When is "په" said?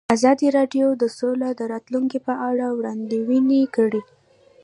2.27-2.33